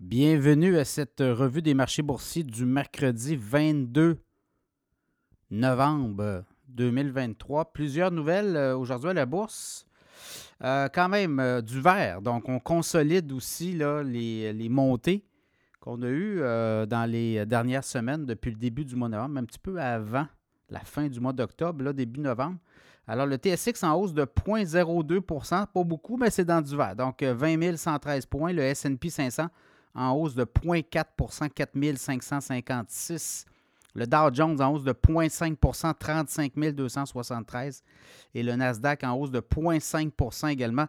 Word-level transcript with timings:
Bienvenue 0.00 0.78
à 0.78 0.86
cette 0.86 1.20
revue 1.20 1.60
des 1.60 1.74
marchés 1.74 2.00
boursiers 2.00 2.42
du 2.42 2.64
mercredi 2.64 3.36
22 3.36 4.16
novembre 5.50 6.44
2023. 6.68 7.74
Plusieurs 7.74 8.10
nouvelles 8.10 8.56
euh, 8.56 8.74
aujourd'hui 8.78 9.10
à 9.10 9.12
la 9.12 9.26
bourse. 9.26 9.84
Euh, 10.64 10.88
quand 10.88 11.10
même 11.10 11.38
euh, 11.38 11.60
du 11.60 11.82
vert. 11.82 12.22
Donc, 12.22 12.48
on 12.48 12.58
consolide 12.60 13.30
aussi 13.30 13.74
les, 13.74 14.68
montées 14.70 15.22
qu'on 15.80 16.00
a 16.00 16.08
eues 16.08 16.38
dans 16.38 17.06
les 17.06 17.44
dernières 17.44 17.84
semaines 17.84 18.24
depuis 18.24 18.52
le 18.52 18.56
début 18.56 18.86
du 18.86 18.96
mois 18.96 19.08
de 19.08 19.16
novembre, 19.16 19.38
un 19.40 19.44
petit 19.44 19.58
peu 19.58 19.78
avant 19.78 20.26
la 20.70 20.80
fin 20.80 21.08
du 21.08 21.20
mois 21.20 21.34
d'octobre, 21.34 21.92
début 21.92 22.20
novembre. 22.20 22.56
Alors, 23.06 23.26
le 23.26 23.36
TSX 23.36 23.84
en 23.84 23.96
hausse 23.96 24.14
de 24.14 24.24
0,02% 24.24 25.66
pas 25.66 25.84
beaucoup, 25.84 26.16
mais 26.16 26.30
c'est 26.30 26.46
dans 26.46 26.62
du 26.62 26.74
vert. 26.74 26.96
Donc, 26.96 27.22
20 27.22 27.76
113 27.76 28.24
points. 28.24 28.54
Le 28.54 28.72
SP 28.72 29.08
500 29.10 29.48
en 29.94 30.12
hausse 30.12 30.34
de 30.34 30.44
0,4 30.44 31.50
4 31.50 31.96
556. 31.96 33.46
Le 33.94 34.06
Dow 34.06 34.30
Jones 34.32 34.60
en 34.60 34.72
hausse 34.72 34.84
de 34.84 34.92
0,5 34.92 35.94
35 35.98 36.52
273. 36.74 37.82
Et 38.34 38.42
le 38.42 38.56
Nasdaq 38.56 39.04
en 39.04 39.14
hausse 39.14 39.30
de 39.30 39.40
0,5% 39.40 40.50
également, 40.50 40.86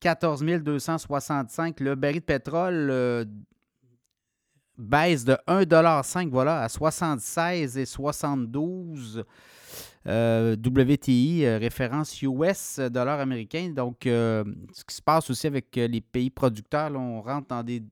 14 0.00 0.44
265. 0.44 1.80
Le 1.80 1.94
baril 1.94 2.20
de 2.20 2.24
pétrole 2.24 2.88
euh, 2.90 3.24
baisse 4.78 5.24
de 5.24 5.38
1,5 5.46 6.30
voilà, 6.30 6.62
à 6.62 6.66
76,72 6.68 9.24
euh, 10.06 10.56
WTI, 10.56 11.44
euh, 11.44 11.58
référence 11.58 12.22
US, 12.22 12.78
dollar 12.78 13.20
américain. 13.20 13.70
Donc, 13.74 13.98
ce 14.04 14.84
qui 14.86 14.94
se 14.94 15.02
passe 15.02 15.28
aussi 15.28 15.46
avec 15.46 15.76
les 15.76 16.00
pays 16.00 16.30
producteurs, 16.30 16.90
on 16.94 17.20
rentre 17.20 17.48
dans 17.48 17.62
des 17.62 17.82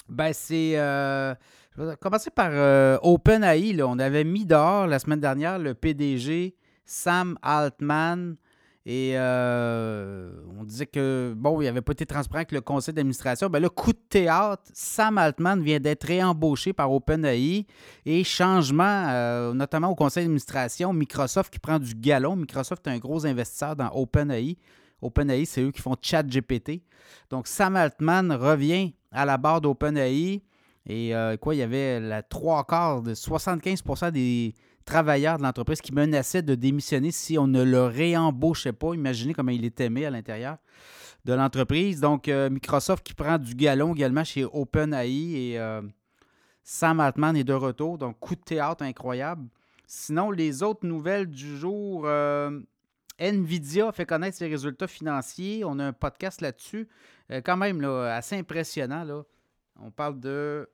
ben 0.08 0.32
c'est. 0.32 0.78
Euh, 0.78 1.34
je 1.76 1.82
vais 1.82 1.96
commencer 1.96 2.30
par 2.30 2.50
euh, 2.52 2.96
OpenAI. 3.02 3.82
On 3.82 3.98
avait 3.98 4.22
mis 4.24 4.46
dehors 4.46 4.86
la 4.86 5.00
semaine 5.00 5.20
dernière 5.20 5.58
le 5.58 5.74
PDG 5.74 6.54
Sam 6.88 7.38
Altman. 7.42 8.36
Et 8.86 9.12
euh, 9.16 10.30
on 10.58 10.64
disait 10.64 10.86
que, 10.86 11.34
bon, 11.36 11.60
il 11.60 11.66
n'avait 11.66 11.82
pas 11.82 11.92
été 11.92 12.06
transparent 12.06 12.38
avec 12.38 12.52
le 12.52 12.62
conseil 12.62 12.94
d'administration. 12.94 13.50
Ben 13.50 13.60
là, 13.60 13.68
coup 13.68 13.92
de 13.92 13.98
théâtre, 14.08 14.62
Sam 14.72 15.18
Altman 15.18 15.62
vient 15.62 15.78
d'être 15.78 16.04
réembauché 16.04 16.72
par 16.72 16.90
OpenAI 16.90 17.66
et 18.06 18.24
changement, 18.24 19.08
euh, 19.10 19.52
notamment 19.52 19.90
au 19.90 19.94
conseil 19.94 20.24
d'administration, 20.24 20.94
Microsoft 20.94 21.52
qui 21.52 21.58
prend 21.58 21.78
du 21.78 21.94
galon. 21.94 22.34
Microsoft 22.34 22.86
est 22.86 22.90
un 22.90 22.98
gros 22.98 23.26
investisseur 23.26 23.76
dans 23.76 23.90
OpenAI. 23.92 24.56
OpenAI, 25.02 25.44
c'est 25.44 25.60
eux 25.60 25.70
qui 25.70 25.82
font 25.82 25.94
ChatGPT. 26.00 26.80
Donc, 27.28 27.46
Sam 27.46 27.76
Altman 27.76 28.32
revient 28.32 28.94
à 29.12 29.26
la 29.26 29.36
barre 29.36 29.60
d'OpenAI. 29.60 30.42
Et 30.88 31.14
euh, 31.14 31.36
quoi, 31.36 31.54
il 31.54 31.58
y 31.58 31.62
avait 31.62 32.00
la 32.00 32.22
trois 32.22 32.64
quarts 32.64 33.02
de 33.02 33.14
75% 33.14 34.10
des 34.10 34.54
travailleurs 34.86 35.36
de 35.36 35.42
l'entreprise 35.42 35.82
qui 35.82 35.92
menaçait 35.92 36.40
de 36.40 36.54
démissionner 36.54 37.10
si 37.10 37.36
on 37.36 37.46
ne 37.46 37.62
le 37.62 37.84
réembauchait 37.84 38.72
pas. 38.72 38.94
Imaginez 38.94 39.34
comment 39.34 39.52
il 39.52 39.66
est 39.66 39.80
aimé 39.80 40.06
à 40.06 40.10
l'intérieur 40.10 40.56
de 41.26 41.34
l'entreprise. 41.34 42.00
Donc, 42.00 42.28
euh, 42.28 42.48
Microsoft 42.48 43.04
qui 43.04 43.12
prend 43.12 43.36
du 43.36 43.54
galon 43.54 43.94
également 43.94 44.24
chez 44.24 44.46
OpenAI 44.46 45.10
et 45.10 45.58
euh, 45.58 45.82
Sam 46.62 47.00
Altman 47.00 47.36
est 47.36 47.44
de 47.44 47.52
retour. 47.52 47.98
Donc, 47.98 48.18
coup 48.18 48.34
de 48.34 48.40
théâtre 48.40 48.82
incroyable. 48.82 49.46
Sinon, 49.86 50.30
les 50.30 50.62
autres 50.62 50.86
nouvelles 50.86 51.26
du 51.26 51.56
jour, 51.58 52.06
Nvidia 53.18 53.90
fait 53.92 54.04
connaître 54.04 54.36
ses 54.36 54.46
résultats 54.46 54.86
financiers. 54.86 55.64
On 55.64 55.78
a 55.78 55.84
un 55.84 55.92
podcast 55.94 56.42
là-dessus. 56.42 56.88
quand 57.42 57.56
même, 57.56 57.80
là, 57.80 58.14
assez 58.16 58.36
impressionnant. 58.36 59.02
Là. 59.04 59.22
On 59.80 59.90
parle 59.90 60.20
de 60.20 60.68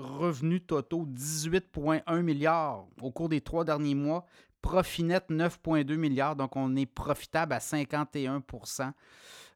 revenus 0.00 0.62
totaux 0.66 1.06
18,1 1.06 2.22
milliards 2.22 2.86
au 3.00 3.10
cours 3.10 3.28
des 3.28 3.40
trois 3.40 3.64
derniers 3.64 3.94
mois. 3.94 4.26
Profit 4.62 5.04
net 5.04 5.24
9,2 5.30 5.96
milliards, 5.96 6.36
donc 6.36 6.54
on 6.54 6.76
est 6.76 6.84
profitable 6.84 7.54
à 7.54 7.58
51% 7.58 8.92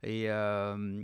Et 0.03 0.31
euh, 0.31 1.03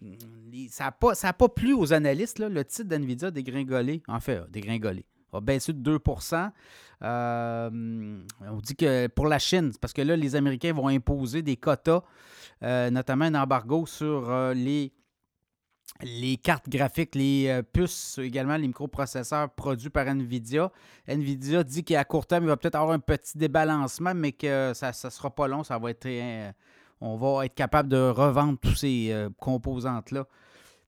ça 0.71 0.85
n'a 0.85 0.93
pas, 0.93 1.15
pas, 1.15 1.49
plu 1.49 1.75
aux 1.75 1.93
analystes. 1.93 2.39
Le 2.39 2.65
titre 2.65 2.89
d'NVIDIA 2.89 3.29
a 3.29 3.31
dégringolé, 3.31 4.03
en 4.09 4.19
fait, 4.19 4.41
dégringolé, 4.51 5.05
a 5.35 5.41
baissé 5.43 5.75
de 5.75 5.99
2% 5.99 6.51
euh, 7.03 8.19
On 8.41 8.57
dit 8.63 8.75
que 8.75 9.07
pour 9.09 9.27
la 9.27 9.39
Chine, 9.39 9.71
parce 9.79 9.93
que 9.93 10.01
là, 10.01 10.17
les 10.17 10.35
Américains 10.35 10.73
vont 10.73 10.89
imposer 10.89 11.43
des 11.43 11.57
quotas, 11.59 12.03
euh, 12.63 12.89
notamment 12.89 13.27
un 13.27 13.35
embargo 13.35 13.85
sur 13.85 14.31
les 14.55 14.95
les 16.03 16.37
cartes 16.37 16.69
graphiques, 16.69 17.15
les 17.15 17.49
euh, 17.49 17.63
puces, 17.63 18.19
également 18.19 18.57
les 18.57 18.67
microprocesseurs 18.67 19.51
produits 19.51 19.91
par 19.91 20.07
NVIDIA. 20.07 20.71
NVIDIA 21.09 21.63
dit 21.65 21.85
qu'à 21.85 22.05
court 22.05 22.27
terme, 22.27 22.45
il 22.45 22.49
va 22.49 22.57
peut-être 22.57 22.77
avoir 22.77 22.93
un 22.93 22.99
petit 22.99 23.37
débalancement, 23.37 24.15
mais 24.15 24.33
que 24.33 24.73
ça 24.75 24.89
ne 24.89 25.11
sera 25.11 25.31
pas 25.31 25.49
long. 25.49 25.65
Ça 25.65 25.79
va 25.79 25.91
être, 25.91 26.07
euh, 26.07 26.51
on 27.01 27.17
va 27.17 27.47
être 27.47 27.55
capable 27.55 27.89
de 27.89 28.11
revendre 28.11 28.59
tous 28.59 28.75
ces 28.75 29.09
euh, 29.11 29.29
composantes-là. 29.39 30.27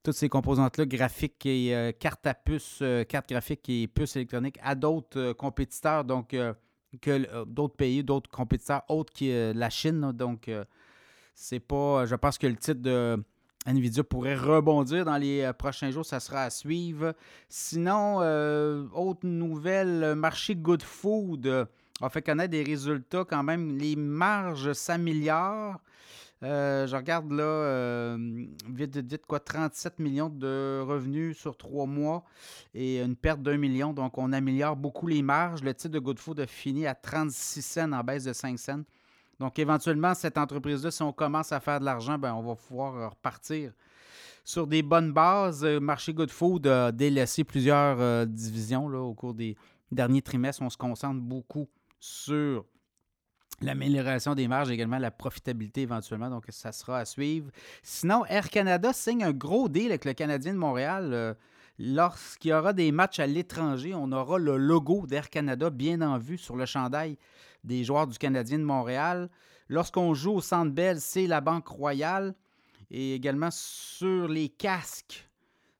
Toutes 0.03 0.15
ces 0.15 0.29
composantes-là, 0.29 0.85
graphiques 0.85 1.45
et 1.45 1.95
cartes 1.97 2.27
à 2.27 2.33
puces, 2.33 2.83
cartes 3.07 3.29
graphiques 3.29 3.69
et 3.69 3.87
puces 3.87 4.17
électroniques, 4.17 4.59
à 4.61 4.75
d'autres 4.75 5.31
compétiteurs, 5.31 6.03
donc 6.03 6.35
d'autres 7.47 7.75
pays, 7.77 8.03
d'autres 8.03 8.29
compétiteurs 8.29 8.83
autres 8.89 9.13
que 9.17 9.53
la 9.55 9.69
Chine. 9.69 10.11
donc, 10.11 10.51
c'est 11.35 11.61
pas. 11.61 12.05
Je 12.05 12.15
pense 12.15 12.37
que 12.37 12.47
le 12.47 12.57
titre 12.57 12.81
de 12.81 13.23
Nvidia 13.65 14.03
pourrait 14.03 14.35
rebondir 14.35 15.05
dans 15.05 15.17
les 15.17 15.41
euh, 15.41 15.53
prochains 15.53 15.91
jours, 15.91 16.05
ça 16.05 16.19
sera 16.19 16.43
à 16.43 16.49
suivre. 16.49 17.13
Sinon, 17.49 18.17
euh, 18.21 18.85
autre 18.93 19.25
nouvelle, 19.25 20.15
marché 20.15 20.55
Good 20.55 20.83
Food 20.83 21.47
euh, 21.47 21.65
a 22.01 22.09
fait 22.09 22.21
connaître 22.21 22.51
des 22.51 22.63
résultats 22.63 23.23
quand 23.23 23.43
même. 23.43 23.77
Les 23.77 23.95
marges 23.95 24.73
s'améliorent. 24.73 25.79
je 26.41 26.95
regarde 26.95 27.31
là, 27.31 28.17
vite, 28.69 28.97
vite, 28.97 29.25
quoi, 29.25 29.39
37 29.39 29.99
millions 29.99 30.29
de 30.29 30.81
revenus 30.81 31.37
sur 31.37 31.55
trois 31.55 31.85
mois 31.85 32.25
et 32.73 33.01
une 33.01 33.15
perte 33.15 33.41
d'un 33.41 33.57
million. 33.57 33.93
Donc, 33.93 34.17
on 34.17 34.33
améliore 34.33 34.75
beaucoup 34.75 35.07
les 35.07 35.21
marges. 35.21 35.63
Le 35.63 35.73
titre 35.73 35.93
de 35.93 35.99
Good 35.99 36.19
Food 36.19 36.41
a 36.41 36.47
fini 36.47 36.85
à 36.85 36.95
36 36.95 37.61
cents 37.61 37.91
en 37.93 38.03
baisse 38.03 38.25
de 38.25 38.33
5 38.33 38.59
cents. 38.59 38.83
Donc, 39.39 39.59
éventuellement, 39.59 40.13
cette 40.13 40.37
entreprise-là, 40.37 40.91
si 40.91 41.01
on 41.01 41.11
commence 41.11 41.51
à 41.51 41.59
faire 41.59 41.79
de 41.79 41.85
l'argent, 41.85 42.17
ben, 42.17 42.33
on 42.33 42.43
va 42.43 42.55
pouvoir 42.55 43.11
repartir 43.11 43.71
sur 44.43 44.67
des 44.67 44.83
bonnes 44.83 45.11
bases. 45.11 45.63
Euh, 45.63 45.79
marché 45.79 46.13
Good 46.13 46.31
Food 46.31 46.67
a 46.67 46.91
délaissé 46.91 47.43
plusieurs 47.43 47.99
euh, 47.99 48.25
divisions 48.25 48.89
là, 48.89 48.99
au 48.99 49.13
cours 49.13 49.33
des 49.33 49.55
derniers 49.91 50.21
trimestres. 50.21 50.61
On 50.61 50.69
se 50.69 50.77
concentre 50.77 51.21
beaucoup 51.21 51.67
sur 51.99 52.65
l'amélioration 53.61 54.35
des 54.35 54.47
marges, 54.47 54.71
également 54.71 54.97
la 54.97 55.11
profitabilité 55.11 55.81
éventuellement. 55.81 56.29
Donc, 56.29 56.45
ça 56.49 56.71
sera 56.71 56.99
à 56.99 57.05
suivre. 57.05 57.49
Sinon, 57.81 58.25
Air 58.25 58.49
Canada 58.49 58.91
signe 58.93 59.23
un 59.23 59.31
gros 59.31 59.69
deal 59.69 59.87
avec 59.87 60.05
le 60.05 60.13
Canadien 60.13 60.53
de 60.53 60.59
Montréal. 60.59 61.11
Euh, 61.13 61.33
lorsqu'il 61.79 62.51
y 62.51 62.53
aura 62.53 62.73
des 62.73 62.91
matchs 62.91 63.19
à 63.19 63.27
l'étranger, 63.27 63.93
on 63.95 64.11
aura 64.11 64.37
le 64.37 64.57
logo 64.57 65.05
d'Air 65.07 65.29
Canada 65.29 65.69
bien 65.69 66.01
en 66.01 66.17
vue 66.17 66.37
sur 66.37 66.55
le 66.55 66.65
chandail 66.65 67.17
des 67.63 67.83
joueurs 67.83 68.07
du 68.07 68.17
Canadien 68.17 68.59
de 68.59 68.63
Montréal. 68.63 69.29
Lorsqu'on 69.69 70.13
joue 70.13 70.33
au 70.33 70.41
Centre 70.41 70.71
Bell, 70.71 70.99
c'est 70.99 71.27
la 71.27 71.41
Banque 71.41 71.67
Royale. 71.67 72.35
Et 72.91 73.15
également 73.15 73.49
sur 73.51 74.27
les 74.27 74.49
casques 74.49 75.27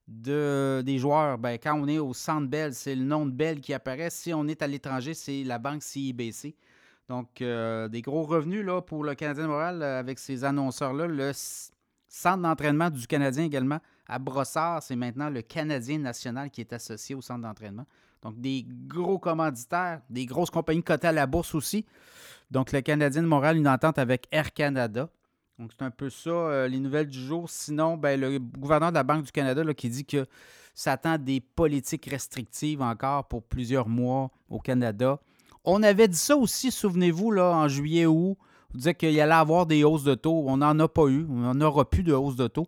de, 0.08 0.82
des 0.86 0.98
joueurs, 0.98 1.38
ben, 1.38 1.58
quand 1.62 1.80
on 1.80 1.88
est 1.88 2.00
au 2.00 2.14
Centre 2.14 2.48
Bell, 2.48 2.74
c'est 2.74 2.96
le 2.96 3.04
nom 3.04 3.26
de 3.26 3.32
Bell 3.32 3.62
qui 3.62 3.74
apparaît. 3.74 4.10
Si 4.10 4.34
on 4.34 4.48
est 4.48 4.62
à 4.62 4.68
l'étranger, 4.68 5.14
c'est 5.14 5.44
la 5.44 5.60
banque 5.60 5.84
CIBC. 5.84 6.56
Donc, 7.10 7.42
euh, 7.42 7.88
des 7.90 8.02
gros 8.02 8.24
revenus 8.24 8.66
là, 8.66 8.82
pour 8.82 9.04
le 9.04 9.14
Canadien 9.14 9.44
de 9.44 9.50
Montréal 9.50 9.82
euh, 9.82 10.00
avec 10.00 10.20
ces 10.20 10.44
annonceurs-là. 10.44 11.34
Centre 12.14 12.44
d'entraînement 12.44 12.92
du 12.92 13.08
Canadien 13.08 13.46
également 13.46 13.80
à 14.08 14.20
Brossard, 14.20 14.84
c'est 14.84 14.96
maintenant 14.96 15.30
le 15.30 15.42
Canadien 15.42 15.98
national 15.98 16.52
qui 16.52 16.62
est 16.62 16.72
associé 16.72 17.16
au 17.16 17.22
centre 17.22 17.42
d'entraînement. 17.42 17.88
Donc, 18.22 18.40
des 18.40 18.66
gros 18.88 19.18
commanditaires, 19.18 20.02
des 20.10 20.28
grosses 20.28 20.52
compagnies 20.52 20.84
cotées 20.84 21.08
à 21.08 21.12
la 21.12 21.26
bourse 21.26 21.56
aussi. 21.56 21.86
Donc, 22.52 22.72
le 22.72 22.82
Canadien 22.82 23.24
de 23.24 23.28
Montréal, 23.28 23.58
une 23.58 23.68
entente 23.68 23.98
avec 23.98 24.28
Air 24.32 24.54
Canada. 24.54 25.10
Donc, 25.58 25.72
c'est 25.78 25.84
un 25.84 25.90
peu 25.90 26.12
ça, 26.12 26.30
euh, 26.30 26.68
les 26.68 26.80
nouvelles 26.80 27.10
du 27.10 27.20
jour. 27.20 27.50
Sinon, 27.50 27.98
ben, 27.98 28.20
le 28.20 28.38
gouverneur 28.38 28.92
de 28.92 28.96
la 28.96 29.04
Banque 29.04 29.24
du 29.24 29.32
Canada 29.32 29.64
qui 29.74 29.90
dit 29.90 30.06
que 30.06 30.28
s'attend 30.76 31.18
des 31.18 31.42
politiques 31.42 32.06
restrictives 32.06 32.82
encore 32.82 33.28
pour 33.28 33.44
plusieurs 33.44 33.90
mois 33.90 34.30
au 34.50 34.60
Canada. 34.60 35.20
On 35.66 35.82
avait 35.82 36.08
dit 36.08 36.18
ça 36.18 36.38
aussi, 36.38 36.72
souvenez-vous, 36.72 37.32
là, 37.32 37.52
en 37.56 37.68
juillet 37.68 38.06
août, 38.06 38.38
On 38.74 38.78
disait 38.78 38.96
qu'il 38.96 39.20
allait 39.20 39.34
avoir 39.34 39.66
des 39.66 39.84
hausses 39.84 40.04
de 40.04 40.16
taux. 40.16 40.46
On 40.48 40.58
n'en 40.58 40.78
a 40.80 40.88
pas 40.88 41.08
eu. 41.08 41.28
On 41.30 41.54
n'aura 41.54 41.90
plus 41.90 42.04
de 42.04 42.14
hausse 42.14 42.36
de 42.36 42.48
taux. 42.48 42.68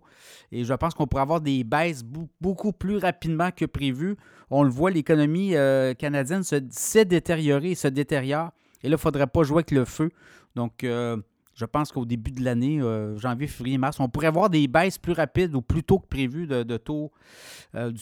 Et 0.52 0.63
je 0.63 0.74
pense 0.74 0.94
qu'on 0.94 1.07
pourrait 1.07 1.24
avoir 1.24 1.42
des 1.42 1.63
baisses 1.63 2.04
beaucoup 2.40 2.72
plus 2.72 2.98
rapidement 2.98 3.50
que 3.52 3.66
prévu. 3.66 4.16
On 4.52 4.63
le 4.63 4.69
voit, 4.69 4.92
l'économie 4.92 5.56
euh, 5.56 5.94
canadienne 5.94 6.44
s'est 6.44 7.06
détériorée 7.06 7.74
se 7.75 7.88
détériore. 7.88 8.52
Et 8.84 8.88
là, 8.88 8.90
il 8.90 8.92
ne 8.92 8.98
faudrait 8.98 9.28
pas 9.28 9.44
jouer 9.44 9.57
avec 9.57 9.72
le 9.72 9.86
feu. 9.86 10.12
Donc, 10.56 10.84
euh, 10.84 11.18
je 11.56 11.66
pense 11.66 11.92
qu'au 11.92 12.06
début 12.06 12.31
de 12.31 12.44
l'année, 12.44 12.80
euh, 12.81 13.18
janvier, 13.18 13.48
février, 13.48 13.80
mars, 13.80 14.00
on 14.00 14.07
pourrait 14.07 14.28
avoir 14.28 14.52
des 14.52 14.68
baisses 14.68 15.00
plus 15.00 15.13
rapides 15.13 15.56
ou 15.56 15.62
plus 15.62 15.84
tôt 15.84 15.98
que 15.98 16.07
prévu 16.07 16.48
du 16.48 16.80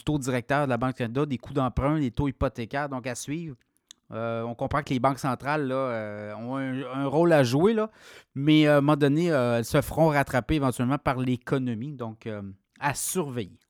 taux 0.03 0.19
directeur 0.19 0.65
de 0.65 0.69
la 0.69 0.77
Banque 0.77 0.95
Canada, 0.95 1.25
des 1.25 1.37
coûts 1.37 1.53
d'emprunt, 1.53 1.99
des 1.99 2.11
taux 2.11 2.27
hypothécaires. 2.27 2.89
Donc, 2.89 3.07
à 3.07 3.15
suivre. 3.15 3.55
On 4.13 4.55
comprend 4.55 4.83
que 4.83 4.93
les 4.93 4.99
banques 4.99 5.19
centrales 5.19 5.67
là, 5.67 6.35
ont 6.37 6.57
un, 6.57 7.05
rôle 7.07 7.33
à 7.33 7.43
jouer, 7.43 7.75
mais 8.35 8.67
à 8.67 8.77
un 8.77 8.81
moment 8.81 8.95
donné, 8.97 9.25
elles 9.25 9.65
se 9.65 9.81
feront 9.81 10.09
rattraper 10.09 10.55
éventuellement 10.55 10.97
par 10.97 11.17
l'économie. 11.17 11.93
Donc, 11.93 12.29
à 12.79 12.93
surveiller. 12.93 13.62